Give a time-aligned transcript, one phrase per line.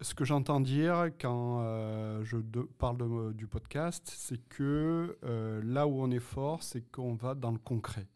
[0.00, 2.36] Ce que j'entends dire quand euh, je
[2.78, 7.50] parle du podcast, c'est que euh, là où on est fort, c'est qu'on va dans
[7.50, 8.06] le concret.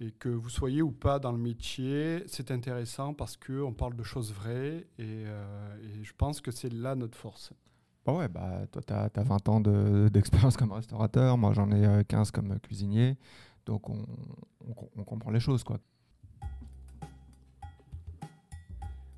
[0.00, 4.04] Et que vous soyez ou pas dans le métier, c'est intéressant parce qu'on parle de
[4.04, 7.52] choses vraies et, et je pense que c'est là notre force.
[8.06, 9.60] Bah ouais, bah, toi, tu as, 20 ans
[10.08, 13.18] d'expérience comme restaurateur, moi j'en ai 15 comme cuisinier,
[13.66, 14.06] donc on,
[14.96, 15.64] on comprend les choses.
[15.64, 15.78] quoi.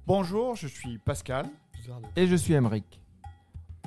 [0.07, 1.47] Bonjour, je suis Pascal.
[2.17, 3.01] Et je suis Emeric.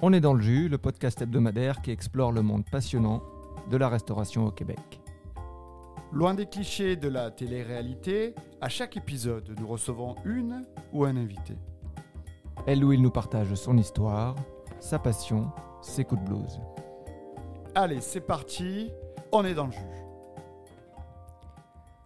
[0.02, 3.22] On est dans le jus, le podcast hebdomadaire qui explore le monde passionnant
[3.70, 5.02] de la restauration au Québec.
[6.12, 11.56] Loin des clichés de la télé-réalité, à chaque épisode, nous recevons une ou un invité.
[12.68, 14.36] Elle ou il nous partage son histoire,
[14.80, 15.52] sa passion,
[15.82, 16.60] ses coups de blues.
[17.76, 18.92] Allez, c'est parti,
[19.32, 19.80] on est dans le jus.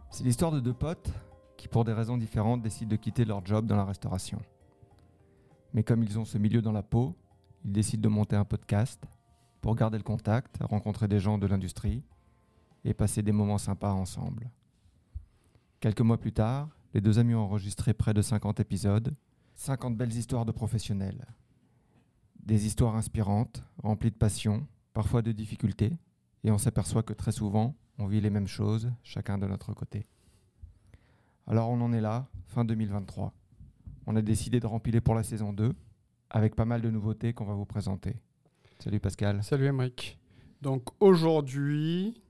[0.10, 1.12] C'est l'histoire de deux potes
[1.58, 4.40] qui, pour des raisons différentes, décident de quitter leur job dans la restauration.
[5.78, 7.16] Mais comme ils ont ce milieu dans la peau,
[7.64, 9.00] ils décident de monter un podcast
[9.62, 12.04] pour garder le contact, rencontrer des gens de l'industrie
[12.84, 14.50] et passer des moments sympas ensemble.
[15.80, 19.14] Quelques mois plus tard, les deux amis ont enregistré près de 50 épisodes,
[19.54, 21.28] 50 belles histoires de professionnels.
[22.44, 25.96] Des histoires inspirantes, remplies de passion, parfois de difficultés,
[26.44, 30.08] et on s'aperçoit que très souvent, on vit les mêmes choses, chacun de notre côté.
[31.46, 33.32] Alors on en est là, fin 2023.
[34.10, 35.74] On a décidé de rempiler pour la saison 2,
[36.30, 38.16] avec pas mal de nouveautés qu'on va vous présenter.
[38.80, 39.44] Salut Pascal.
[39.44, 40.18] Salut Emric.
[40.62, 42.22] Donc aujourd'hui,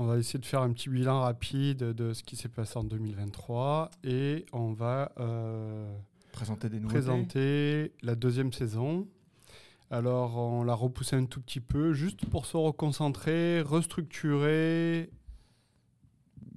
[0.00, 2.82] on va essayer de faire un petit bilan rapide de ce qui s'est passé en
[2.82, 5.96] 2023 et on va euh,
[6.32, 6.98] présenter, des nouveautés.
[6.98, 9.06] présenter la deuxième saison.
[9.92, 15.10] Alors on l'a repoussé un tout petit peu juste pour se reconcentrer, restructurer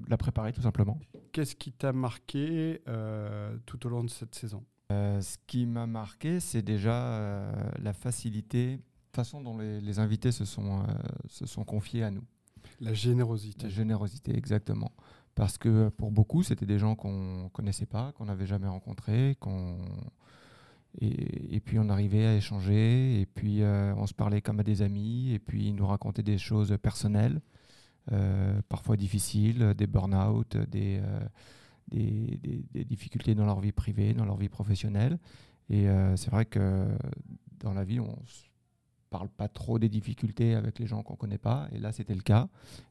[0.09, 0.99] la préparer tout simplement.
[1.31, 4.65] Qu'est-ce qui t'a marqué euh, tout au long de cette saison?
[4.91, 8.79] Euh, Ce qui m'a marqué, c'est déjà euh, la facilité,
[9.13, 10.85] la façon dont les, invités se sont,
[11.27, 12.23] se sont confiés à nous.
[12.79, 13.63] La générosité.
[13.63, 14.91] La générosité, exactement.
[15.35, 19.37] Parce que pour beaucoup, c'était des gens qu'on ne connaissait pas, qu'on n'avait jamais rencontrés,
[19.39, 19.77] qu'on...
[21.01, 24.81] Et, et, puis on arrivait à échanger, et puis on se parlait comme à des
[24.81, 27.41] amis, et puis ils nous racontaient des choses personnelles.
[28.11, 30.65] Euh, parfois difficiles, des burn-out, euh,
[31.91, 35.19] des, difficultés dans leur vie privée, dans leur vie professionnelle.
[35.69, 36.87] Et euh, c'est vrai que
[37.59, 41.19] dans la vie, on ne parle pas trop des difficultés avec les gens qu'on ne
[41.19, 41.67] connaît pas.
[41.71, 42.47] Et là, c'était le cas.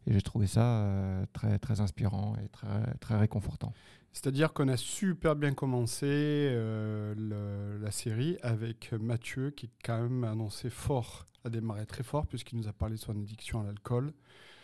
[0.07, 0.87] Et j'ai trouvé ça
[1.33, 3.73] très, très inspirant et très, très réconfortant.
[4.13, 6.53] C'est-à-dire qu'on a super bien commencé
[7.17, 12.69] la série avec Mathieu qui, quand même, annoncé fort, a démarré très fort, puisqu'il nous
[12.69, 14.13] a parlé de son addiction à l'alcool.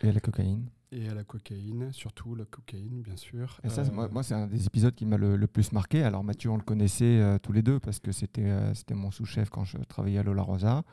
[0.03, 0.69] Et à la cocaïne.
[0.91, 3.59] Et à la cocaïne, surtout la cocaïne, bien sûr.
[3.63, 6.03] Et ça, moi, moi c'est un des épisodes qui m'a le, plus marqué.
[6.03, 9.11] Alors Mathieu, on le connaissait euh, tous les deux parce que c'était euh, c'était mon
[9.11, 10.83] sous-chef quand je travaillais à Lola Rosa.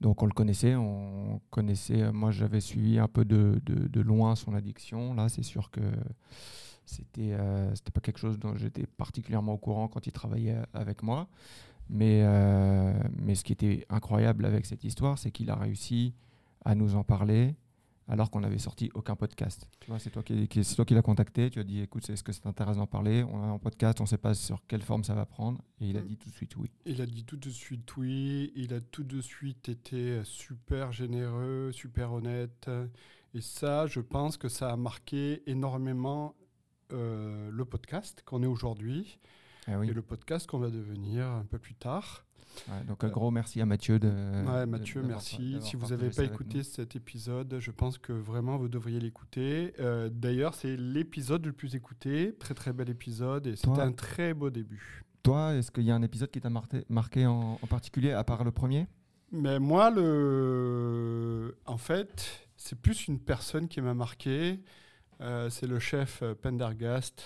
[0.00, 2.02] Donc on le connaissait, on connaissait.
[2.02, 5.14] Euh, moi, j'avais suivi un peu de, de, de, loin son addiction.
[5.14, 5.80] Là, c'est sûr que
[6.88, 7.36] c'était
[7.74, 11.28] c'était pas quelque chose dont j'étais particulièrement au courant quand il travaillait avec moi.
[11.90, 12.22] Mais,
[13.16, 16.14] mais ce qui était incroyable avec cette histoire, c'est qu'il a réussi
[16.64, 17.54] à nous en parler,
[18.08, 19.68] alors qu'on n'avait sorti aucun podcast.
[19.98, 22.46] c'est toi qui, c'est toi qui l'as contacté, tu as dit écoute, est-ce que c'est
[22.46, 23.22] intéressant d'en parler?
[23.24, 25.88] On a un podcast, on ne sait pas sur quelle forme ça va prendre, et
[25.88, 26.06] il a mm.
[26.06, 26.70] dit tout de suite oui.
[26.86, 31.70] Il a dit tout de suite oui, il a tout de suite été super généreux,
[31.72, 32.70] super honnête,
[33.34, 36.34] et ça, je pense que ça a marqué énormément
[36.92, 39.18] euh, le podcast qu'on est aujourd'hui,
[39.66, 42.24] ah et le podcast qu'on va devenir un peu plus tard
[42.86, 43.98] donc un gros merci à Mathieu.
[43.98, 45.58] De, ouais, Mathieu, merci.
[45.60, 49.74] Si vous n'avez pas écouté cet épisode, je pense que vraiment vous devriez l'écouter.
[49.80, 52.34] Euh, d'ailleurs, c'est l'épisode le plus écouté.
[52.38, 55.04] Très très bel épisode et c'était un très beau début.
[55.22, 56.50] Toi, est-ce qu'il y a un épisode qui t'a
[56.88, 58.86] marqué, en, particulier, à part le premier?
[59.30, 61.56] Mais moi, le...
[61.66, 64.60] en fait, c'est plus une personne qui m'a marqué.
[65.20, 67.24] Euh, c'est le chef euh, Pendergast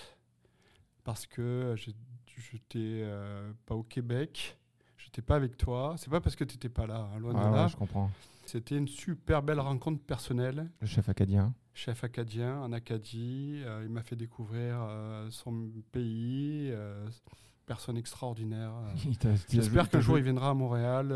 [1.03, 4.57] parce que j'étais euh, pas au Québec
[5.03, 5.95] J'étais pas avec toi.
[5.97, 7.67] C'est pas parce que tu n'étais pas là, hein, loin de là.
[7.67, 8.09] je comprends.
[8.45, 10.69] C'était une super belle rencontre personnelle.
[10.81, 11.53] Le chef acadien.
[11.73, 13.61] Chef acadien en Acadie.
[13.63, 16.73] Euh, il m'a fait découvrir euh, son pays.
[17.63, 18.73] Euh, personne extraordinaire.
[19.49, 21.15] J'espère qu'un jour il viendra à Montréal.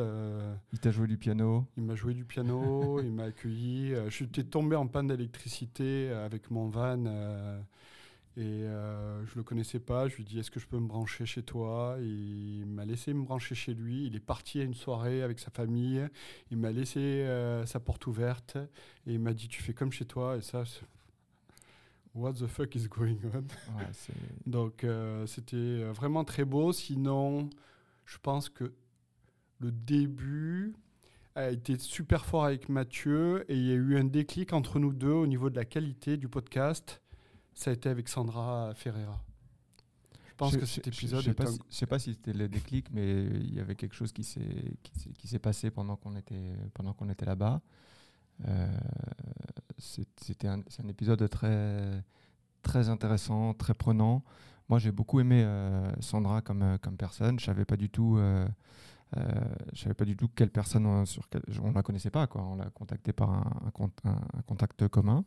[0.74, 1.66] il t'a joué du piano.
[1.78, 3.00] Il m'a joué du piano.
[3.04, 3.94] il m'a accueilli.
[4.06, 7.64] je suis tombé en panne d'électricité avec mon van
[8.38, 10.08] et euh, je ne le connaissais pas.
[10.08, 11.98] Je lui ai dit Est-ce que je peux me brancher chez toi?
[12.00, 14.06] Il m'a laissé me brancher chez lui.
[14.06, 16.08] Il est parti à une soirée avec sa famille.
[16.52, 18.58] Il m'a laissé euh, sa porte ouverte.
[19.08, 20.38] Et il m'a dit Tu fais comme chez toi.
[20.38, 20.64] Et ça,
[22.18, 23.46] What the fuck is going on?
[24.48, 26.74] Donc, euh, c'était vraiment très beau.
[26.74, 27.48] Sinon,
[28.06, 28.74] je pense que
[29.60, 30.74] le début
[31.36, 34.94] a été super fort avec Mathieu et il y a eu un déclic entre nous
[34.94, 37.04] deux au niveau de la qualité du podcast.
[37.54, 39.24] Ça a été avec Sandra Ferreira.
[40.30, 41.22] Je pense que cet épisode.
[41.22, 44.12] Je ne sais, sais, pas si c'était le déclic, mais il y avait quelque chose
[44.12, 47.62] qui s'est passé pendant qu'on était pendant qu'on était là-bas.
[48.48, 48.78] Euh,
[49.78, 52.04] c'était un, un, épisode très
[52.68, 54.24] très intéressant, très prenant.
[54.70, 57.40] Moi, j'ai beaucoup aimé euh, Sandra comme, euh, comme personne.
[57.40, 58.46] Je savais pas du tout, euh,
[59.74, 61.24] je savais pas du tout quelle personne on, sur
[61.64, 62.28] on la connaissait pas.
[62.28, 62.44] Quoi.
[62.44, 63.72] On l'a contactée par un,
[64.46, 65.24] contact commun,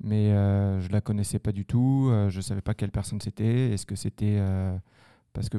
[0.00, 2.10] mais je la connaissais pas du tout.
[2.28, 3.72] je savais pas quelle personne c'était.
[3.72, 4.40] Est-ce que c'était
[5.32, 5.58] parce que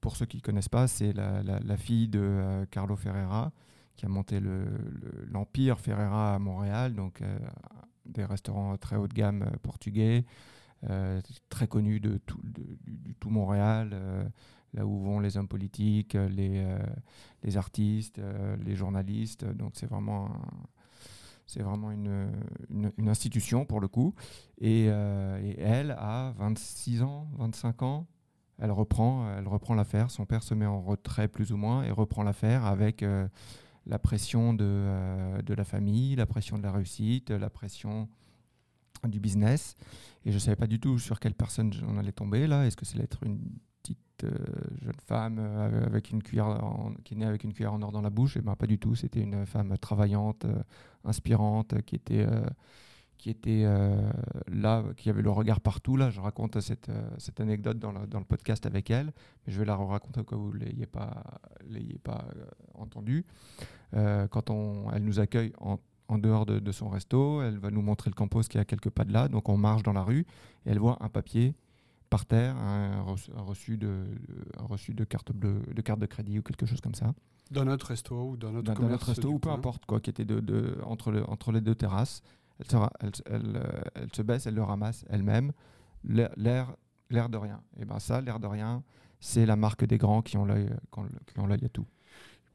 [0.00, 3.50] pour ceux qui ne connaissent pas, c'est la, la, fille de Carlo Ferreira
[4.00, 7.22] qui a monté l'Empire le, Ferreira à Montréal, donc
[8.06, 10.24] des restaurants très haut de gamme portugais.
[10.88, 11.20] Euh,
[11.50, 14.24] très connu de tout, Montréal, euh,
[14.72, 18.18] là où vont les hommes politiques, les, euh, artistes,
[18.64, 19.44] les journalistes.
[19.44, 20.30] Donc c'est vraiment,
[21.58, 22.30] vraiment une,
[23.06, 24.14] institution pour le coup.
[24.58, 28.06] Et, et, elle a 26 ans, 25 ans.
[28.58, 30.10] Elle reprend, elle reprend l'affaire.
[30.10, 33.04] Son père se met en retrait plus ou moins et reprend l'affaire avec
[33.90, 38.08] la pression de, de la famille, la pression de la réussite, la pression
[39.08, 39.74] du business.
[40.24, 42.66] Et je ne savais pas du tout sur quelle personne on allait tomber là.
[42.66, 43.40] Est-ce que c'est être une
[43.82, 44.36] petite euh,
[44.82, 46.60] jeune femme euh, avec une cuillère
[47.04, 48.36] qui est née avec une cuillère en or dans la bouche?
[48.36, 48.94] Et eh ben pas du tout.
[48.94, 50.62] C'était une femme travaillante, euh,
[51.04, 52.26] inspirante, qui était
[53.20, 53.66] qui était
[54.48, 55.96] là, qui avait le regard partout.
[55.96, 59.12] Là, je raconte cette, cette anecdote dans le, dans le, podcast avec elle,
[59.46, 61.22] mais je vais la raconter au cas où vous ne l'ayez pas,
[61.68, 62.24] l'ayez pas
[62.74, 63.26] entendu.
[63.92, 65.78] quand on, elle nous accueille en
[66.10, 67.42] en dehors de, son resto.
[67.42, 69.28] Elle va nous montrer le campus qui est à quelques pas de là.
[69.28, 70.26] Donc on marche dans la rue
[70.66, 71.54] et elle voit un papier
[72.10, 74.04] par terre, un, reçu, de,
[74.58, 77.14] reçu de carte bleue, de carte de crédit ou quelque chose comme ça.
[77.52, 80.24] Dans notre resto ou dans notre dans, notre resto ou peu importe quoi, qui était
[80.24, 82.22] de, entre, le, entre les deux terrasses.
[82.60, 85.52] Elle se, elle, elle, elle se baisse, elle le ramasse elle-même.
[86.04, 86.76] L'air,
[87.10, 87.60] l'air de rien.
[87.78, 88.82] Et ben ça, l'air de rien,
[89.18, 90.70] c'est la marque des grands qui ont l'œil,
[91.26, 91.86] qui ont l'œil à tout.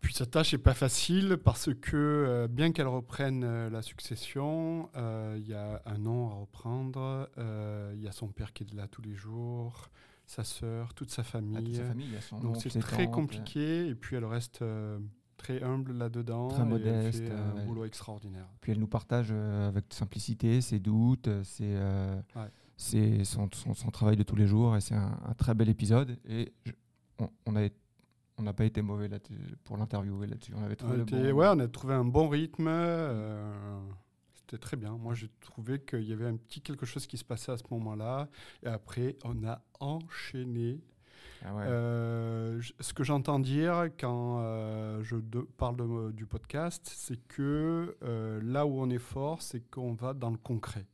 [0.05, 4.89] Puis sa tâche n'est pas facile parce que euh, bien qu'elle reprenne euh, la succession,
[4.95, 7.29] euh, il y a un nom à reprendre,
[7.93, 9.89] il y a son père qui est là tous les jours,
[10.27, 11.81] sa sœur, toute sa famille.
[12.43, 14.63] Donc c'est très compliqué et puis elle reste
[15.45, 16.47] très humble là-dedans.
[16.49, 17.21] Très modeste.
[17.21, 18.47] Elle fait un boulot extraordinaire.
[18.61, 21.29] Puis elle nous partage avec simplicité ses doutes,
[22.77, 26.51] ses, son, son, travail de tous les jours et c'est un, très bel épisode et
[27.19, 27.77] on, on a été
[28.37, 29.17] on n'a pas été mauvais là
[29.63, 30.53] pour l'interviewer là-dessus.
[30.55, 32.67] On avait trouvé on ouais, on a trouvé un bon rythme.
[32.67, 33.79] Euh,
[34.33, 34.91] c'était très bien.
[34.91, 37.63] Moi, j'ai trouvé qu'il y avait un petit quelque chose qui se passait à ce
[37.71, 38.27] moment-là.
[38.63, 40.81] Et après, on a enchaîné.
[41.47, 45.15] Ah euh, ce que j'entends dire quand euh, je
[45.57, 47.95] parle du podcast, c'est que
[48.43, 50.85] là où on est fort, c'est qu'on va dans le concret.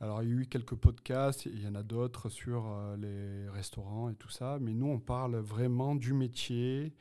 [0.00, 3.48] Alors, il y a eu quelques podcasts, il y en a d'autres sur euh, les
[3.50, 6.92] restaurants et tout ça, mais nous, on parle vraiment du métier.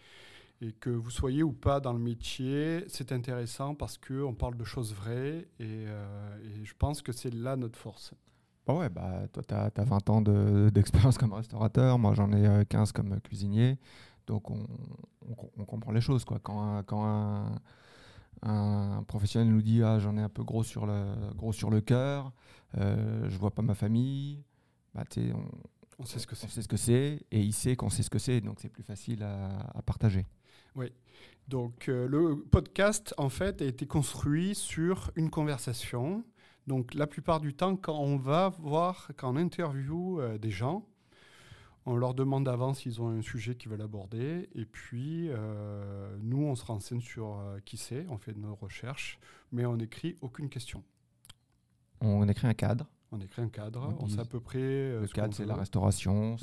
[0.60, 4.64] Et que vous soyez ou pas dans le métier, c'est intéressant parce qu'on parle de
[4.64, 8.16] choses vraies et, euh, je pense que c'est là notre force.
[8.68, 12.90] Bah ouais, bah, toi, tu as, 20 ans d'expérience comme restaurateur, moi j'en ai 15
[12.90, 13.78] euh, comme cuisinier,
[14.28, 14.68] donc on,
[15.58, 16.26] on, comprend les choses.
[16.26, 16.40] Quoi.
[16.44, 17.62] Quand, quand un,
[18.42, 21.80] un professionnel nous dit ah j'en ai un peu gros sur le gros sur le
[21.80, 22.34] cœur,
[22.78, 24.44] euh, je vois pas ma famille,
[24.94, 25.46] bah, on,
[26.00, 26.50] on, sait ce que c'est.
[26.50, 28.84] sait ce que c'est et il sait qu'on sait ce que c'est, donc c'est plus
[28.84, 30.26] facile à, partager.
[30.76, 30.92] Oui.
[31.48, 36.26] Donc euh, le podcast en fait a été construit sur une conversation.
[36.68, 40.86] Donc la plupart du temps, quand on va voir, quand on interview euh, des gens,
[41.86, 44.50] on leur demande d'avance s'ils ont un sujet qu'ils veulent aborder.
[44.54, 49.18] Et puis, euh, nous, on se renseigne sur euh, qui c'est, on fait nos recherches,
[49.54, 50.84] mais on n'écrit aucune question.
[52.02, 52.86] On écrit un cadre.
[53.14, 54.60] On écrit un cadre, on, sait à peu près.
[54.60, 56.36] Le cadre, c'est la restauration.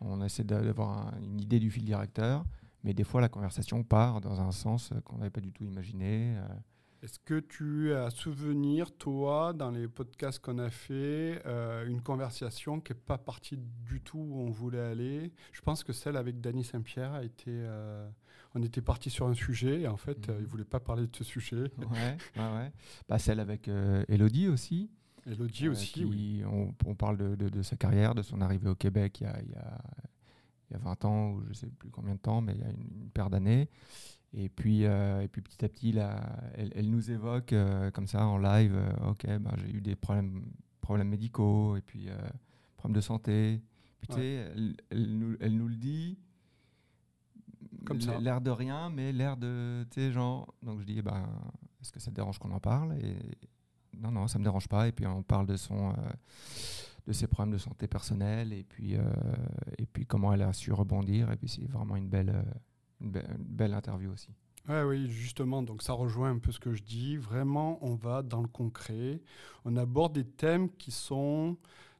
[0.00, 2.44] on essaie d'avoir une idée du fil directeur,
[2.82, 6.36] mais des fois, la conversation part dans un sens qu'on n'avait pas du tout imaginé.
[7.02, 12.78] Est-ce que tu as souvenir, toi, dans les podcasts qu'on a fait, euh, une conversation
[12.78, 15.32] qui n'est pas partie du tout où on voulait aller?
[15.52, 17.50] Je pense que celle avec Danny Saint-Pierre a été.
[17.50, 18.06] Euh,
[18.54, 21.06] on était parti sur un sujet et en fait, euh, il ne voulait pas parler
[21.06, 21.70] de ce sujet.
[21.78, 22.72] Ouais, ouais,
[23.08, 23.68] Bah, celle avec
[24.08, 24.90] Elodie aussi.
[25.26, 26.42] Elodie aussi, oui.
[26.84, 29.54] On, parle de, sa carrière, de son arrivée au Québec il y a, il y
[29.54, 29.78] a,
[30.68, 32.60] il y a 20 ans, ou je ne sais plus combien de temps, mais il
[32.60, 33.70] y a une, une paire d'années.
[34.32, 36.20] Et puis, euh, et puis petit à petit, là,
[36.54, 40.44] elle, nous évoque euh, comme ça en live, euh, ok, bah, j'ai eu des problèmes,
[40.80, 42.08] problèmes médicaux, et puis
[42.76, 43.60] problèmes de santé.
[44.00, 44.52] Puis tu sais,
[44.90, 46.16] elle, nous, elle, nous, le dit,
[47.84, 48.18] comme ça.
[48.20, 50.54] L'air de rien, mais l'air de, tu sais, genre.
[50.62, 51.28] Donc je dis, ben,
[51.80, 52.96] est-ce que ça te dérange qu'on en parle?
[52.98, 53.16] Et
[53.98, 54.86] non, non, ça me dérange pas.
[54.86, 55.92] Et puis on parle de son,
[57.04, 58.94] de ses problèmes de santé personnelle, et puis,
[59.76, 61.32] et puis comment elle a su rebondir.
[61.32, 62.44] Et puis c'est vraiment une belle,
[63.00, 64.30] une belle, interview aussi.
[64.68, 67.16] Oui, justement, donc ça rejoint un peu ce que je dis.
[67.16, 69.20] Vraiment, on va dans le concret.
[69.64, 71.56] On aborde des thèmes qui sont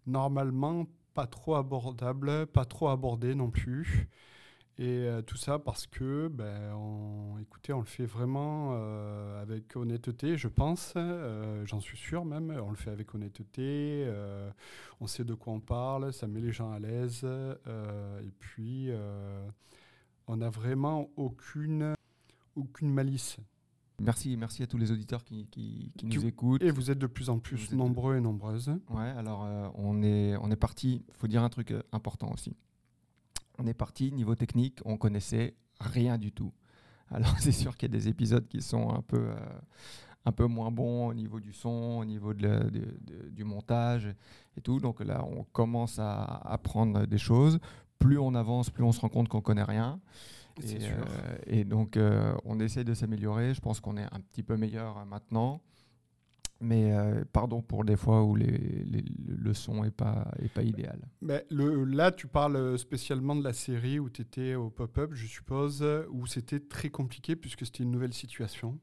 [0.06, 4.08] normalement pas trop abordables, pas trop abordés non plus.
[4.80, 9.76] Et euh, tout ça parce que, ben, on, écoutez, on le fait vraiment euh, avec
[9.76, 10.94] honnêteté, je pense.
[10.96, 12.50] Euh, J'en suis sûr même.
[12.50, 14.10] On le fait avec honnêteté.
[15.00, 16.14] on sait de quoi on parle.
[16.14, 17.24] Ça met les gens à l'aise.
[17.24, 18.90] et puis,
[20.30, 21.94] on n'a vraiment aucune,
[22.54, 23.36] aucune malice.
[24.00, 26.62] Merci, merci à tous les auditeurs qui, qui, nous écoutent.
[26.62, 28.70] Et vous êtes de plus en plus Vous êtes- nombreux et nombreuses.
[28.88, 32.30] Ouais, alors euh, on est, on est parti, il faut dire un truc euh, important
[32.32, 32.56] aussi.
[33.58, 36.52] On est parti, niveau technique, on connaissait rien du tout.
[37.10, 39.36] Alors c'est sûr qu'il y a des épisodes qui sont un peu, euh,
[40.24, 43.42] un peu moins bons au niveau du son, au niveau de la- de- de- du
[43.44, 44.06] montage
[44.56, 44.78] et tout.
[44.78, 47.58] Donc là, on commence à apprendre des choses.
[48.00, 50.00] Plus on avance, plus on se rend compte qu'on connaît rien.
[50.74, 53.54] Et, euh, et donc, euh, on essaie de s'améliorer.
[53.54, 55.60] Je pense qu'on est un petit peu meilleur euh, maintenant.
[56.62, 58.46] Mais euh, pardon pour des fois où les,
[58.84, 60.98] les- le son n'est pas, est pas idéal.
[61.22, 65.26] Mais le, là, tu parles spécialement de la série où tu étais au pop-up, je
[65.26, 68.78] suppose, où c'était très compliqué puisque c'était une nouvelle situation.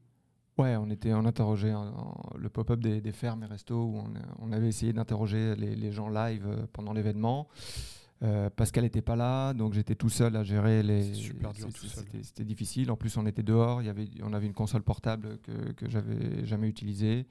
[0.58, 3.98] Ouais, on, était, on interrogeait en- en- le pop-up des, des fermes et restos où
[3.98, 7.46] on, on avait essayé d'interroger les, les gens live pendant l'événement.
[8.24, 11.14] Euh, Pascal n'était pas là, donc j'étais tout seul à gérer les.
[11.14, 12.04] Super dur c'est- tout seul.
[12.22, 12.90] C'était difficile.
[12.90, 13.80] En plus, on était dehors.
[13.80, 17.26] Il y avait, on avait une console portable que, que j'avais jamais utilisée.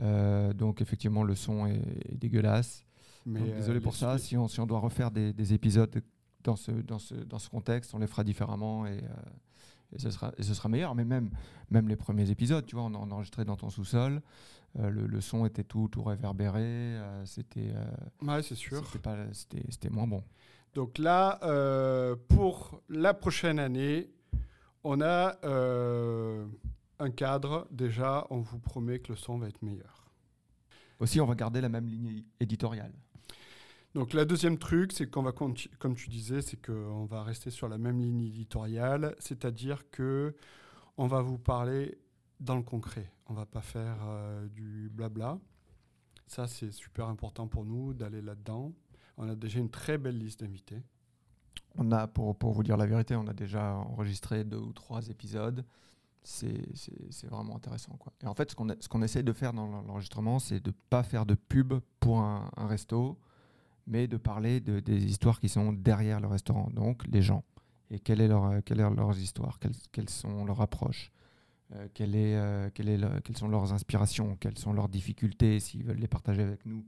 [0.00, 2.84] Euh, donc effectivement, le son est, est dégueulasse.
[3.26, 4.18] Mais Donc, euh, désolé pour ça.
[4.18, 6.02] Si on, si on doit refaire des, des épisodes
[6.42, 9.06] dans ce, dans, ce, dans ce contexte, on les fera différemment et, euh,
[9.92, 10.94] et, ce, sera, et ce sera meilleur.
[10.94, 11.30] Mais même,
[11.70, 14.22] même les premiers épisodes, tu vois, on, on enregistrait dans ton sous-sol.
[14.78, 16.62] euh, le, le son était tout, tout réverbéré.
[16.62, 17.84] euh, c'était euh,
[18.22, 18.84] Ouais, c'est sûr.
[19.32, 20.22] c'était c'était- moins bon.
[20.74, 21.38] Donc là,
[22.28, 24.10] pour la prochaine année,
[24.82, 25.36] on a
[26.98, 27.68] un cadre.
[27.70, 30.04] Déjà, on vous promet que le son va être meilleur.
[30.98, 32.92] Aussi, on va garder la même ligne éditoriale.
[33.94, 37.68] Donc la deuxième truc, c'est qu'on va, comme tu disais, c'est qu'on va rester sur
[37.68, 40.34] la même ligne éditoriale, c'est-à-dire que
[40.96, 41.98] on va vous parler
[42.40, 43.12] dans le concret.
[43.26, 45.38] On va pas faire euh, du blabla.
[46.26, 48.72] Ça, c'est super important pour nous d'aller là-dedans.
[49.16, 50.82] On a déjà une très belle liste d'invités.
[51.76, 55.08] On a, pour, pour vous dire la vérité, on a déjà enregistré deux ou trois
[55.08, 55.64] épisodes.
[56.22, 56.66] C'est
[57.28, 57.96] vraiment intéressant.
[57.96, 58.12] Quoi.
[58.22, 61.02] Et en fait, ce qu'on qu'on essaye de faire dans l'enregistrement, c'est de ne pas
[61.02, 63.18] faire de pub pour un resto,
[63.86, 67.44] mais de parler de, des histoires qui sont derrière le restaurant, donc les gens.
[67.90, 69.58] Et quelle est leur, quelle est leurs histoires,
[69.92, 71.12] quelles, sont leurs approches,
[71.74, 75.60] euh, quelle est, euh, quelle est le- quelles sont leurs inspirations, quelles sont leurs difficultés,
[75.60, 76.84] s'ils veulent les partager avec nous.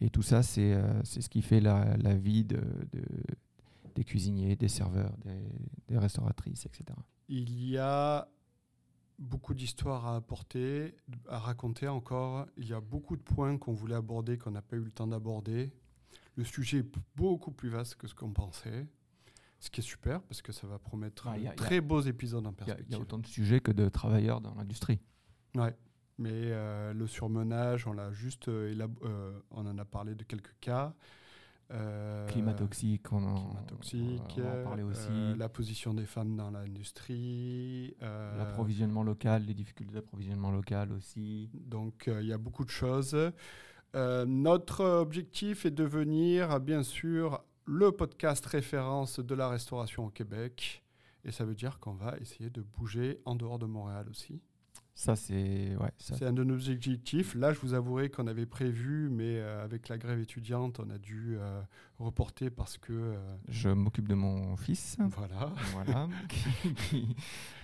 [0.00, 2.62] Et tout ça, c'est euh, ce qui fait la, la vie de-
[3.96, 5.42] des cuisiniers, des serveurs, des,
[5.88, 6.84] des restauratrices, etc.
[7.28, 8.28] Il y a
[9.18, 10.94] beaucoup d'histoires à apporter,
[11.28, 12.46] à raconter encore.
[12.56, 15.08] Il y a beaucoup de points qu'on voulait aborder, qu'on n'a pas eu le temps
[15.08, 15.72] d'aborder.
[16.38, 18.86] Le sujet est beaucoup plus vaste que ce qu'on pensait,
[19.58, 22.00] ce qui est super parce que ça va promettre y a- y a- très beaux
[22.00, 22.86] épisodes en perspective.
[22.88, 25.00] il y a autant de sujets que de travailleurs dans l'industrie.
[25.56, 25.74] Ouais.
[26.16, 28.72] Mais euh, le surmenage, on l'a juste euh,
[29.04, 30.94] euh, on en a parlé de quelques cas.
[31.70, 35.06] Euh, Climat toxique, on en, climat toxique, on en parler aussi.
[35.10, 37.94] euh, la position des femmes dans l'industrie.
[38.02, 41.50] euh, L'approvisionnement local, les difficultés d'approvisionnement local aussi.
[41.54, 43.16] Donc il y a beaucoup de choses.
[43.94, 50.10] Euh, notre objectif est de devenir, bien sûr, le podcast référence de la restauration au
[50.10, 50.84] Québec.
[51.24, 54.40] Et ça veut dire qu'on va essayer de bouger en dehors de Montréal aussi.
[54.98, 55.76] Ça, c'est.
[55.76, 57.36] Ouais, ça, un de nos objectifs.
[57.36, 60.98] Là, je vous avouerai qu'on avait prévu, mais euh, avec la grève étudiante, on a
[60.98, 61.62] dû euh,
[62.00, 62.92] reporter parce que...
[62.92, 64.96] euh, je m'occupe de mon fils.
[64.98, 65.52] voilà.
[65.72, 66.08] voilà.
[66.92, 67.04] et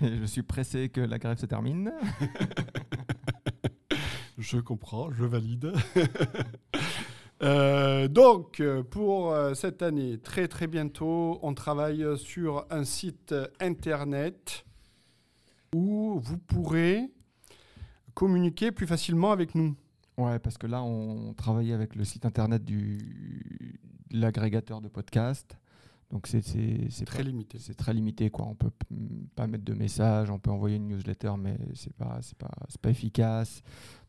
[0.21, 1.93] je suis pressé que la grève se termine.
[4.45, 5.73] Je comprends, je valide.
[7.43, 14.65] Euh, donc, pour euh, cette année, très très bientôt, on travaille sur un site internet
[15.75, 17.11] où vous pourrez
[18.15, 19.75] communiquer plus facilement avec nous.
[20.17, 25.59] Ouais, parce que là, on travaillait avec le site internet du l'agrégateur de podcasts.
[26.15, 26.41] Donc, c'est
[27.05, 27.59] Très pas- limité.
[27.59, 28.47] C'est très limité, quoi.
[28.47, 28.71] On peut
[29.35, 32.91] pas mettre de messages, on peut envoyer une newsletter, mais c'est pas, c'est pas, pas
[32.91, 33.63] efficace.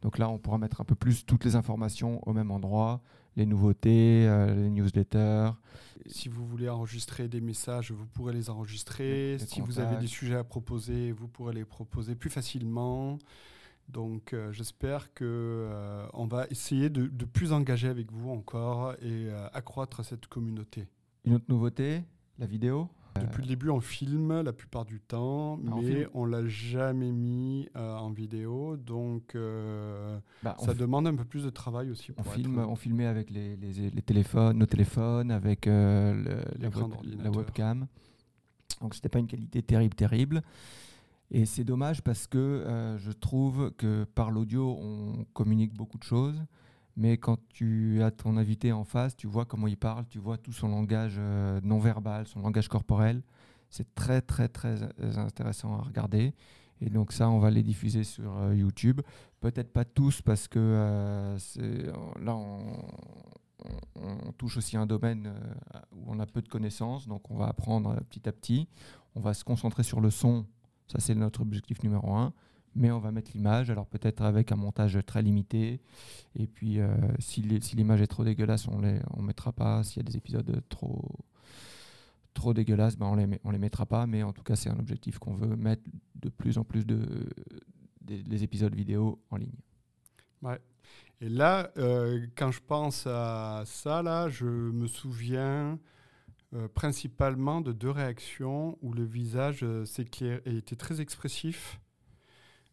[0.03, 3.01] Donc là, on pourra mettre un peu plus toutes les informations au même endroit.
[3.35, 5.49] les nouveautés, les newsletters.
[6.05, 9.37] Si vous voulez enregistrer des messages, vous pourrez les enregistrer.
[9.39, 13.17] si vous avez des sujets à proposer, vous pourrez les proposer plus facilement.
[13.89, 19.29] Donc euh, j'espère que euh, on va essayer de, plus engager avec vous encore et
[19.29, 20.87] euh, accroître cette communauté.
[21.25, 22.03] Une autre nouveauté,
[22.39, 22.89] la vidéo
[23.21, 27.13] depuis le début, on filme la plupart du temps, ah, mais on, ne l'a jamais
[27.13, 29.37] mis en vidéo, donc
[30.43, 32.11] bah, ça demande un peu plus de travail aussi.
[32.17, 33.57] on, filme, on filmait avec les,
[34.05, 37.87] téléphones, nos téléphones, avec le, la, webcam,
[38.81, 40.43] donc c'était pas une qualité terrible, terrible.
[41.31, 46.03] Et c'est dommage parce que euh, je trouve que par l'audio, on communique beaucoup de
[46.03, 46.41] choses.
[46.97, 50.37] Mais quand tu as ton invité en face, tu vois comment il parle, tu vois
[50.37, 53.21] tout son langage euh, non verbal, son langage corporel.
[53.69, 56.33] C'est très, très, très euh, intéressant à regarder.
[56.81, 59.01] Et donc ça, on va les diffuser sur YouTube.
[59.39, 61.35] Peut-être pas tous parce que
[62.19, 65.33] là, on, touche aussi un domaine
[65.93, 67.07] où on a peu de connaissances.
[67.07, 68.67] Donc on va apprendre petit à petit.
[69.15, 70.45] On va se concentrer sur le son
[70.87, 72.33] ça, c'est notre objectif numéro un.
[72.75, 75.79] Mais on va mettre l'image, alors peut-être avec un montage très limité.
[76.35, 79.83] Et puis, euh, si l'image est trop dégueulasse, on ne on mettra pas.
[79.83, 81.01] S'il y a des épisodes trop,
[82.33, 84.07] trop dégueulasses, ben on les, on les mettra pas.
[84.07, 85.83] Mais en tout cas, c'est un objectif qu'on veut mettre
[86.15, 87.29] de plus en plus de,
[88.01, 89.55] des, épisodes vidéo en ligne.
[90.41, 90.59] Ouais.
[91.21, 95.79] Et là, euh, quand je pense à ça, là, je me souviens
[96.53, 99.65] euh, principalement de deux réactions où le visage
[100.45, 101.79] était très expressif.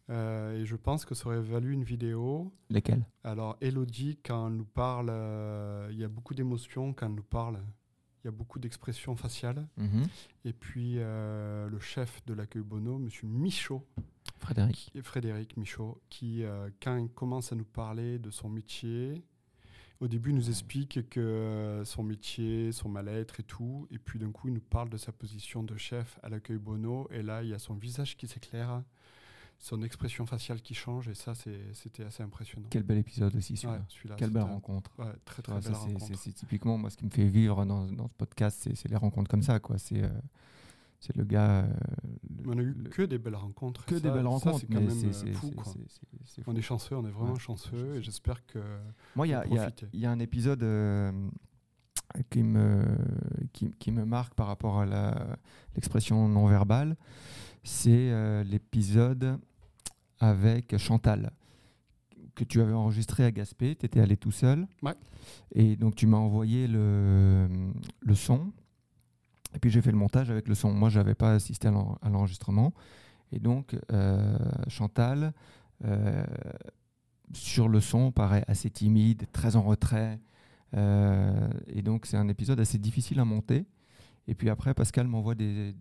[0.09, 2.53] Euh, et je pense que ça aurait valu une vidéo.
[2.69, 3.05] Lesquelles?
[3.23, 5.11] Alors, Elodie, quand elle nous parle,
[5.91, 7.59] il y a beaucoup d'émotions quand elle nous parle.
[8.23, 9.67] Il y a beaucoup d'expressions faciales.
[9.77, 10.07] Mhm.
[10.45, 13.09] Et puis, le chef de l'accueil Bono, M.
[13.23, 13.85] Michaud.
[14.39, 14.91] Frédéric.
[15.03, 16.43] Frédéric Michaud, qui,
[16.81, 19.23] quand il commence à nous parler de son métier,
[20.03, 23.87] au début, il nous explique que euh, son métier, son mal-être et tout.
[23.89, 27.07] Et puis d'un coup, il nous parle de sa position de chef à l'accueil Bono.
[27.09, 28.83] Et là, il y a son visage qui s'éclaire,
[29.59, 31.07] son expression faciale qui change.
[31.07, 32.67] Et ça, c'était assez impressionnant.
[32.69, 34.15] Quel bel épisode aussi, celui-là.
[34.17, 34.91] Quelle belle rencontre.
[35.25, 36.17] très, très belle rencontre.
[36.17, 39.29] C'est typiquement moi, ce qui me fait vivre dans, dans ce podcast, c'est les rencontres
[39.29, 39.59] comme ça.
[39.59, 39.77] quoi.
[39.77, 40.03] C'est.
[40.03, 40.09] Euh,
[41.05, 41.65] c'est le gars.
[41.65, 41.73] Euh,
[42.45, 43.85] on a eu que des belles rencontres.
[43.85, 44.59] Que des belles rencontres.
[44.61, 45.51] C'est quand même euh, fou.
[46.47, 47.95] On est chanceux, on est vraiment chanceux.
[47.95, 48.59] Et j'espère que.
[49.17, 51.11] Moi, il y, y, a un épisode euh,
[52.29, 52.83] qui, me,
[53.53, 55.37] qui, qui, me marque par rapport à
[55.75, 56.95] l'expression non verbale.
[57.63, 59.39] C'est l'épisode
[60.19, 61.31] avec Chantal
[62.35, 63.75] que tu avais enregistré à Gaspé.
[63.75, 64.67] Tu étais allé tout seul.
[64.81, 64.95] Ouais.
[65.53, 67.47] Et donc, tu m'as envoyé le,
[68.01, 68.51] le son
[69.55, 70.73] et puis j'ai fait le montage avec le son.
[70.73, 72.73] Moi, je n'avais pas assisté à l'enregistrement.
[73.31, 75.33] Et donc, euh, Chantal,
[75.85, 76.23] euh,
[77.33, 80.19] sur le son, paraît assez timide, très en retrait.
[80.75, 83.65] Euh, et donc, c'est un épisode assez difficile à monter.
[84.27, 85.73] Et puis après, Pascal m'envoie des,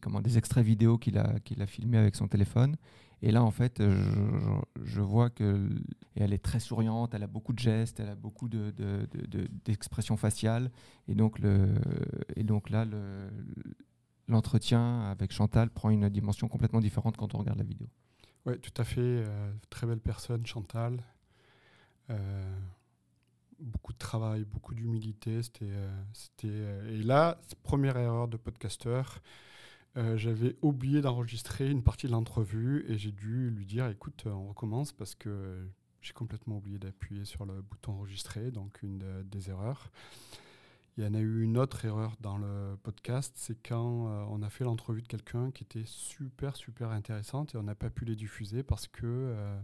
[0.00, 2.76] comment, des extraits vidéo qu'il a, qu'il a filmés avec son téléphone.
[3.20, 3.82] Et là, en fait,
[4.84, 5.68] je, vois que
[6.14, 10.70] elle est très souriante, elle a beaucoup de gestes, elle a beaucoup d'expressions de, faciales.
[11.08, 11.74] Et donc, le,
[12.36, 12.86] et donc là,
[14.28, 17.88] l'entretien avec Chantal prend une dimension complètement différente quand on regarde la vidéo.
[18.46, 19.00] Oui, tout à fait.
[19.00, 21.02] Euh, très belle personne, Chantal.
[22.10, 22.58] Euh,
[23.58, 25.42] beaucoup de travail, beaucoup d'humilité.
[25.42, 29.20] C'était, euh, c'était, et là, première erreur de podcasteur.
[29.96, 34.48] Euh, j'avais oublié d'enregistrer une partie de l'entrevue et j'ai dû lui dire écoute, on
[34.48, 35.66] recommence parce que
[36.02, 39.90] j'ai complètement oublié d'appuyer sur le bouton enregistrer, donc une des erreurs.
[40.98, 44.42] Il y en a eu une autre erreur dans le podcast, c'est quand euh, on
[44.42, 48.04] a fait l'entrevue de quelqu'un qui était super, super intéressante et on n'a pas pu
[48.04, 49.60] les diffuser parce qu'il euh,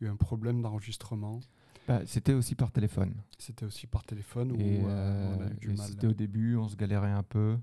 [0.00, 1.40] y a eu un problème d'enregistrement.
[1.86, 3.14] Bah, c'était aussi par téléphone.
[3.38, 5.88] C'était aussi par téléphone où on a eu du mal.
[5.88, 7.56] C'était au début, on se galérait un peu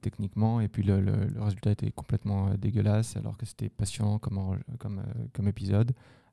[0.00, 0.60] techniquement.
[0.60, 5.00] Et puis le, le, résultat était complètement euh, dégueulasse, alors que c'était passionnant comme, comme,
[5.00, 5.92] euh, comme épisode.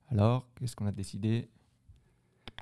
[0.09, 1.49] Alors, qu'est-ce qu'on a décidé?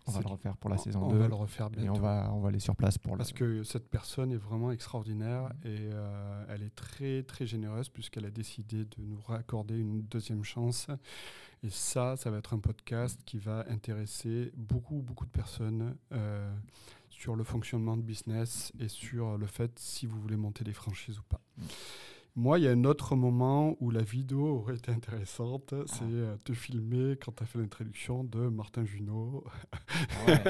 [0.08, 1.15] On va le refaire pour la saison 2.
[1.15, 1.86] On va le refaire bientôt.
[1.86, 4.72] Et on va, on va aller sur place pour Parce que cette personne est vraiment
[4.72, 10.02] extraordinaire et euh, elle est très très généreuse puisqu'elle a décidé de nous raccorder une
[10.04, 10.88] deuxième chance.
[11.63, 15.96] Et ça, ça va être un podcast qui va intéresser beaucoup beaucoup de personnes
[17.10, 21.17] sur le fonctionnement de business et sur le fait si vous voulez monter des franchises
[21.17, 21.41] ou pas.
[22.39, 26.36] Moi, il y a un autre moment où la vidéo aurait été intéressante, c'est euh,
[26.45, 29.43] te filmer quand tu as fait l'introduction de Martin Junot.
[29.73, 30.41] Ah ouais.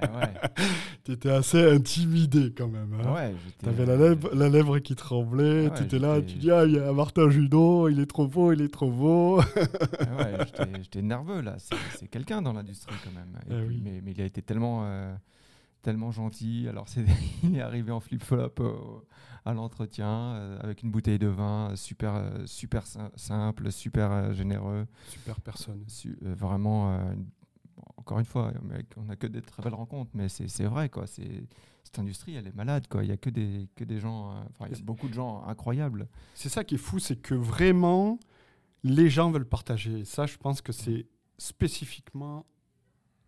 [0.00, 0.64] Ah ouais.
[1.04, 2.94] tu étais assez intimidé quand même.
[2.94, 3.02] hein.
[3.04, 6.22] Ah ouais, Tu avais la lèvre, la lèvre qui tremblait, Ah ouais, tu étais là,
[6.22, 8.90] tu dis Ah, il y a Martin Junot, il est trop beau, il est trop
[8.90, 9.40] beau.
[9.40, 10.46] Ah ouais,
[10.82, 11.56] j'étais- nerveux là.
[11.98, 13.34] C'est quelqu'un dans l'industrie quand même.
[13.50, 13.80] Et Ah puis- oui.
[13.84, 15.14] mais, mais il a été tellement, euh,
[15.82, 16.66] tellement gentil.
[16.68, 16.86] Alors
[17.42, 18.54] il est arrivé en flip-flop
[19.44, 24.32] à l'entretien euh, avec une bouteille de vin, euh, super, euh, super sim- simple, super
[24.34, 24.86] généreux.
[25.08, 25.84] Super personne.
[26.20, 27.00] Vraiment,
[27.96, 28.52] encore une fois,
[28.96, 31.06] on n'a que des très belles rencontres, mais c'est vrai quoi.
[31.06, 31.46] C'est
[31.84, 33.02] cette industrie, elle est malade quoi.
[33.02, 35.42] Il y a que des que des gens, enfin il y a beaucoup de gens
[35.44, 36.08] incroyables.
[36.34, 38.18] C'est ça qui est fou, c'est que vraiment,
[38.84, 40.00] les gens veulent partager.
[40.00, 41.06] Et ça, je pense que c'est
[41.38, 42.44] spécifiquement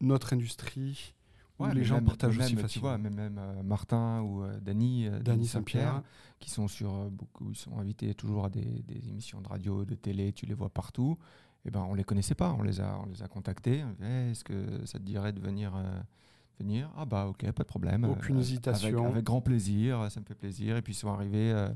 [0.00, 1.14] notre industrie
[1.60, 4.58] Ouais, les gens même- partagent même, aussi Tu vois, même, même, euh, Martin ou euh,
[4.60, 6.02] Dany, euh, Dany Saint-Pierre.
[6.38, 9.84] qui sont sur euh, beaucoup, ils sont invités toujours à des, des émissions de radio,
[9.84, 11.16] de télé, tu les vois partout.
[11.66, 13.84] Et ben, on les connaissait pas, on les a, on les a contactés.
[14.02, 15.72] Eh, Est-ce que ça te dirait de venir,
[16.96, 18.04] Ah bah ok, pas de problème.
[18.04, 18.98] Aucune Euh, hésitation.
[19.00, 20.76] Avec, avec grand plaisir, ça me fait plaisir.
[20.76, 21.50] Et puis ils sont arrivés.
[21.52, 21.68] euh,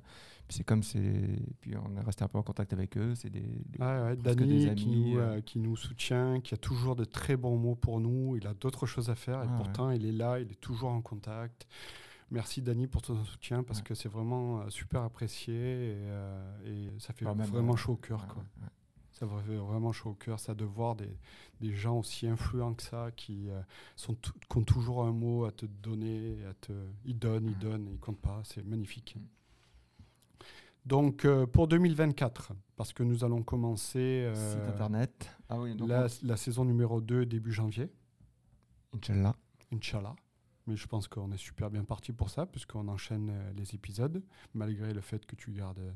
[0.51, 3.15] c'est comme c'est, puis on est resté un peu en contact avec eux.
[3.15, 5.37] C'est des, des- Ouais, ouais, des qui, nous, euh.
[5.37, 8.37] euh, qui nous soutient, qui a toujours de très bons mots pour nous.
[8.37, 10.91] Il a d'autres choses à faire et Ah, pourtant il est là, il est toujours
[10.91, 11.67] en contact.
[12.31, 13.85] Merci Dany pour ton soutien parce Ouais.
[13.85, 15.97] que c'est vraiment super apprécié et,
[16.67, 18.27] et ça fait Bah, vraiment chaud au cœur.
[18.29, 18.45] quoi.
[19.15, 21.09] Ça me fait vraiment chaud au cœur, ça de voir des,
[21.61, 23.61] des gens aussi influents que ça qui, euh,
[23.97, 26.45] sont qui ont toujours un mot à te donner.
[26.47, 26.73] À te,
[27.05, 27.61] ils donnent, ils Mm.
[27.61, 28.43] donnent, ils comptent pas.
[28.45, 29.17] C'est magnifique.
[29.17, 29.21] Mm.
[30.87, 35.31] Donc euh, pour 2024, parce que nous allons commencer euh, Site internet.
[35.49, 37.89] Ah oui, donc la, la saison numéro 2 début janvier,
[38.95, 39.35] Inch'Allah.
[39.73, 40.15] Inch'Allah.
[40.67, 44.23] Mais je pense qu'on est super bien parti pour ça, puisqu'on enchaîne euh, les épisodes,
[44.55, 45.95] malgré le fait que tu gardes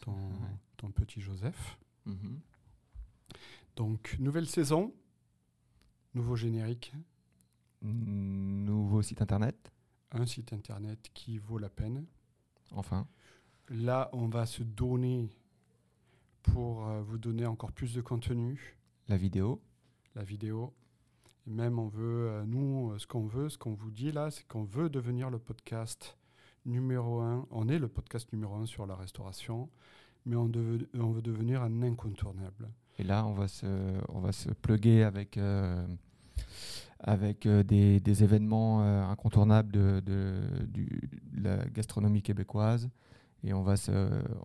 [0.00, 0.58] ton, Ouais.
[0.76, 1.78] ton petit Joseph.
[2.06, 2.40] Mhm.
[3.76, 4.94] Donc, nouvelle saison,
[6.14, 6.92] nouveau générique,
[7.86, 9.70] Nouveau site internet,
[10.10, 12.06] un site internet qui vaut la peine.
[12.70, 13.06] enfin.
[13.68, 15.28] Là, on va se donner
[16.42, 18.76] pour euh, vous donner encore plus de contenu,
[19.08, 19.60] La vidéo.
[20.14, 20.72] la vidéo.
[21.46, 24.30] Et même, on veut, euh, nous, euh, ce qu'on veut, ce qu'on vous dit là,
[24.30, 26.16] c'est qu'on veut devenir le podcast
[26.64, 27.46] numéro un.
[27.50, 29.68] On est le podcast numéro un sur la restauration,
[30.26, 32.68] mais on, deve- on veut devenir un incontournable.
[32.98, 33.66] Et là, on va se,
[34.08, 35.84] on va se plugger avec, euh,
[37.00, 42.88] avec euh, des, des événements euh, incontournables de, de- du- de la gastronomie québécoise.
[43.42, 43.90] Et on va se,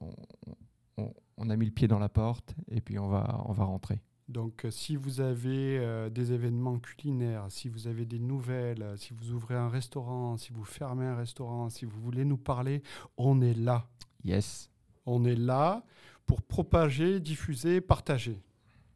[0.01, 3.53] on, on- on a mis le pied dans la porte et puis on va, on
[3.53, 4.01] va rentrer.
[4.27, 9.55] Donc, si vous avez des événements culinaires, si vous avez des nouvelles, si vous ouvrez
[9.55, 12.83] un restaurant, si vous fermez un restaurant, si vous voulez nous parler,
[13.17, 13.87] on est là.
[14.23, 14.68] Yes,
[15.11, 15.83] On est là
[16.27, 18.39] pour propager, diffuser, partager,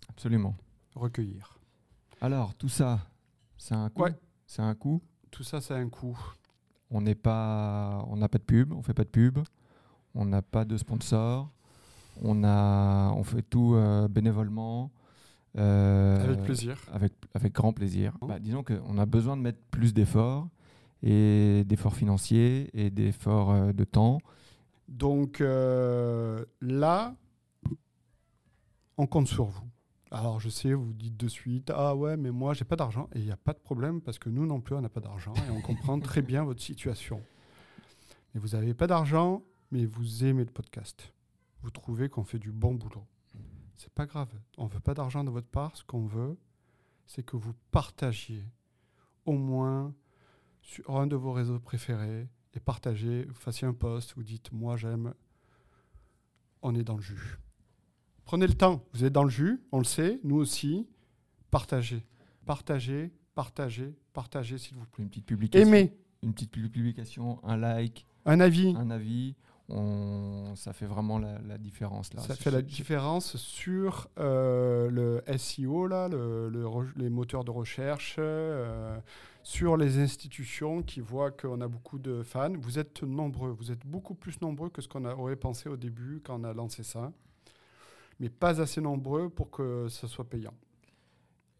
[0.09, 0.55] absolument.
[0.95, 1.57] recueillir.
[2.21, 2.99] Alors, tout ça,
[3.57, 4.03] c'est un coût.
[4.03, 4.13] Ouais.
[4.45, 5.01] C'est un coût.
[5.31, 6.17] Tout ça, c'est un coût.
[6.91, 9.39] On n'est pas, on n'a pas de pub, on fait pas de pub,
[10.13, 11.49] on n'a pas de sponsor,
[12.21, 14.91] on a, on fait tout euh, bénévolement.
[15.57, 16.77] euh, Avec plaisir.
[16.93, 18.15] Avec, avec grand plaisir.
[18.21, 20.47] Bah, disons qu'on a besoin de mettre plus d'efforts
[21.01, 24.19] et d'efforts financiers et d'efforts euh, de temps.
[24.87, 27.15] Donc euh, là,
[28.97, 29.67] on compte sur vous.
[30.11, 33.09] Alors je sais, vous dites de suite, ah ouais, mais moi j'ai pas d'argent.
[33.13, 35.01] Et il n'y a pas de problème parce que nous non plus on n'a pas
[35.01, 37.21] d'argent et on comprend très bien votre situation.
[38.33, 41.11] Mais vous n'avez pas d'argent, mais vous aimez le podcast.
[41.61, 43.05] Vous trouvez qu'on fait du bon boulot.
[43.77, 44.29] C'est pas grave.
[44.57, 45.75] On veut pas d'argent de votre part.
[45.75, 46.37] Ce qu'on veut,
[47.07, 48.45] c'est que vous partagiez
[49.25, 49.93] au moins
[50.61, 54.77] sur un de vos réseaux préférés et partagez, vous fassiez un post, vous dites moi
[54.77, 55.13] j'aime,
[56.61, 57.37] on est dans le jus.
[58.25, 60.87] Prenez le temps, vous êtes dans le jus, on le sait, nous aussi,
[61.51, 62.05] partagez,
[62.45, 65.03] partagez, partagez, partagez s'il vous plaît.
[65.03, 69.35] Une petite publication, Aimez, une petite pu- publication, un like, un avis, un avis,
[69.69, 72.21] on, ça fait vraiment la, la différence là.
[72.21, 77.51] ça fait la différence sur euh, le SEO, là, le- le re- les moteurs de
[77.51, 78.99] recherche, euh,
[79.41, 82.51] sur les institutions qui voient qu'on a beaucoup de fans.
[82.59, 86.21] Vous êtes nombreux, vous êtes beaucoup plus nombreux que ce qu'on aurait pensé au début
[86.23, 87.11] quand on a lancé ça,
[88.19, 90.53] mais pas assez nombreux pour que ça soit payant.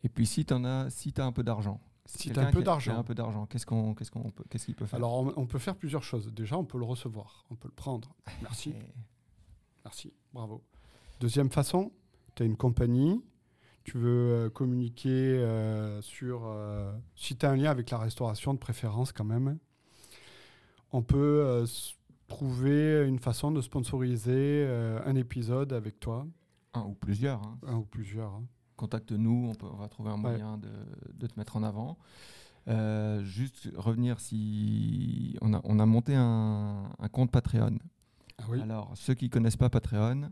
[0.03, 1.79] Et puis si tu as, si as un peu d'argent.
[2.05, 2.97] Si t'as quelqu'un un peu d'argent.
[2.97, 4.97] un peu d'argent, qu'est-ce qu'on, qu'est-ce qu'on peut, qu'est-ce qu'il peut faire?
[4.97, 6.31] Alors, on, on peut faire plusieurs choses.
[6.33, 8.13] Déjà, on peut le recevoir, on peut le prendre.
[8.41, 8.93] Merci, Et-
[9.85, 10.61] merci, bravo.
[11.19, 11.91] Deuxième façon,
[12.35, 13.23] tu as une compagnie,
[13.85, 16.43] tu veux euh, communiquer euh, sur...
[16.45, 19.57] euh, si tu as un lien avec la restauration de préférence quand même,
[20.91, 21.65] on peut euh,
[22.27, 24.31] trouver une façon de sponsoriser
[24.67, 26.27] euh, un épisode avec toi.
[26.73, 27.41] Un ou plusieurs.
[27.43, 27.57] hein.
[27.67, 28.33] Un ou plusieurs.
[28.33, 28.43] hein.
[28.87, 30.19] Contacte-nous, on, peut- on va trouver un Ouais.
[30.19, 30.67] moyen de,
[31.17, 31.97] de te mettre en avant.
[32.67, 35.37] Euh, juste revenir si.
[35.41, 37.77] On a, on a monté un, un compte Patreon.
[38.39, 38.59] Ah oui.
[38.61, 40.31] Alors, ceux qui connaissent pas Patreon,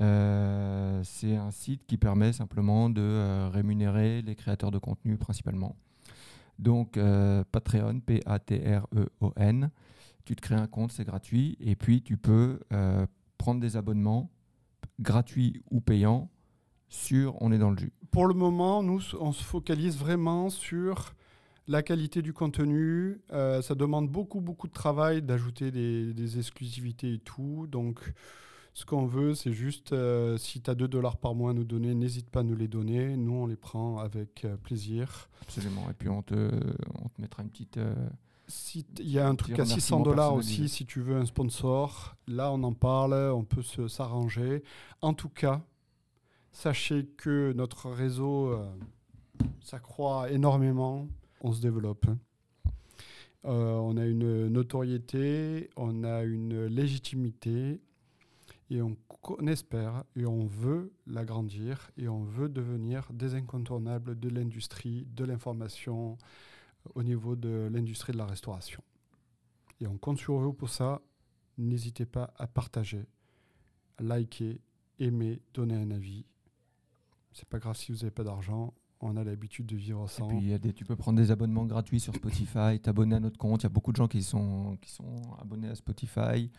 [0.00, 5.76] euh, c'est un site qui permet simplement de euh, rémunérer les créateurs de contenu principalement.
[6.58, 6.98] Donc,
[7.52, 9.70] Patreon, P-A-T-R-E-O-N.
[10.24, 11.56] Tu te crées un compte, c'est gratuit.
[11.60, 12.58] Et puis, tu peux
[13.38, 14.28] prendre des abonnements
[14.98, 16.28] gratuits ou payants
[16.88, 17.92] sur On est dans le jus.
[18.10, 21.14] Pour le moment, nous, on se focalise vraiment sur
[21.68, 23.20] la qualité du contenu.
[23.32, 27.66] Euh, ça demande beaucoup, beaucoup de travail d'ajouter des, des exclusivités et tout.
[27.68, 28.00] Donc,
[28.72, 31.64] ce qu'on veut, c'est juste, euh, si tu as 2 dollars par mois à nous
[31.64, 33.16] donner, n'hésite pas à nous les donner.
[33.16, 35.28] Nous, on les prend avec euh, plaisir.
[35.42, 35.88] Absolument.
[35.90, 36.50] Et puis, on te,
[37.02, 37.78] on te mettra une petite.
[38.50, 41.26] Si il y a un truc à 600 remerciement dollars aussi, si tu veux un
[41.26, 44.62] sponsor, là on en parle, on peut s'arranger.
[45.02, 45.60] En tout cas,
[46.52, 48.68] sachez que notre réseau euh,
[49.60, 51.08] s'accroît énormément,
[51.40, 52.06] on se développe.
[53.44, 57.80] Euh, on a une notoriété, on a une légitimité
[58.70, 64.28] et on, on espère et on veut l'agrandir et on veut devenir des incontournables de
[64.28, 66.18] l'industrie, de l'information,
[66.94, 68.82] au niveau de l'industrie de la restauration.
[69.80, 71.00] Et on compte sur vous pour ça.
[71.56, 73.06] N'hésitez pas à partager,
[73.98, 74.60] à liker,
[74.98, 76.24] aimer, donner un avis.
[77.38, 78.74] C'est pas grave si vous n'avez pas d'argent.
[79.00, 80.26] On a l'habitude de vivre Et sans.
[80.26, 83.38] puis, y a des, tu peux prendre des abonnements gratuits sur Spotify, t'abonner à notre
[83.38, 83.60] compte.
[83.62, 86.50] Il y a beaucoup de gens qui sont, qui sont abonnés à Spotify,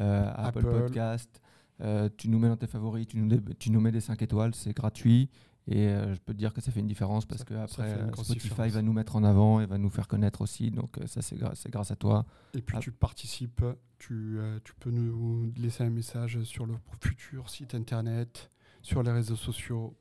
[0.00, 0.70] euh, à Apple, Apple.
[0.70, 1.40] Podcast.
[1.82, 4.54] Euh, tu nous mets dans tes favoris, tu nous, tu nous mets des 5 étoiles,
[4.54, 5.28] c'est gratuit.
[5.68, 7.84] Et euh, je peux te dire que ça fait une différence parce Ça- que après
[8.24, 8.72] Spotify différence.
[8.72, 10.70] va nous mettre en avant et va nous faire connaître aussi.
[10.70, 12.24] Donc ça, c'est c'est grâce à toi.
[12.54, 12.80] Et puis Ah.
[12.80, 13.62] tu participes,
[13.98, 19.12] tu, euh, tu peux nous laisser un message sur le futur site internet, sur les
[19.12, 19.94] réseaux sociaux.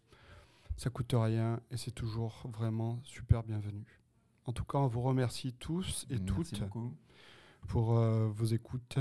[0.82, 3.86] Ça coûte rien et c'est toujours vraiment super bienvenu.
[4.46, 6.98] En tout cas, on vous remercie tous et Merci toutes beaucoup.
[7.67, 8.98] pour euh, vos écoutes,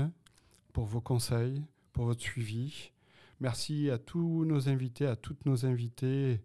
[0.73, 2.91] pour vos conseils, pour votre suivi.
[3.39, 6.43] Merci à tous nos invités, à toutes nos invitées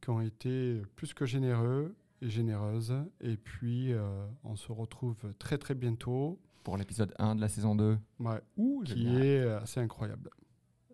[0.00, 2.94] qui ont été plus que généreux et généreuses.
[3.20, 7.74] Et puis, euh, on se retrouve très très bientôt, Pour l'épisode 1 de la saison
[7.74, 7.98] 2.
[8.20, 10.30] ouais, Ouh, qui est assez incroyable.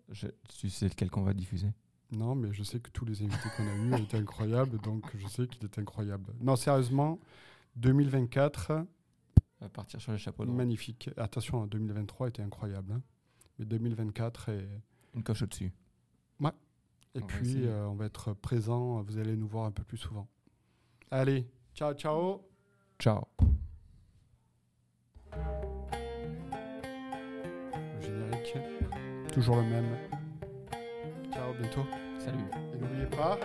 [0.09, 0.27] Je,
[0.59, 1.71] tu sais lequel qu'on va diffuser?
[2.11, 5.27] Non, mais je sais que tous les invités qu'on a eus étaient incroyables, donc je
[5.27, 6.33] sais qu'il est incroyable.
[6.39, 7.19] Non, sérieusement,
[7.75, 8.71] 2024,
[9.59, 11.09] On va partir sur les chapeaux magnifique.
[11.17, 12.93] Attention, 2023 était incroyable.
[12.93, 13.01] hein.
[13.59, 14.67] Mais 2024 est...
[15.15, 15.73] Une coche au-dessus.
[17.15, 19.01] Et On va puis, euh, on va être présent.
[19.01, 20.27] Vous allez nous voir un peu plus souvent.
[21.09, 22.41] Allez, ciao, ciao.
[22.99, 23.23] Ciao.
[27.95, 28.57] Le générique,
[29.33, 30.16] toujours le même.
[31.37, 31.85] Ciao, bientôt.
[32.17, 32.49] Salut.
[32.73, 33.37] Et n'oubliez pas,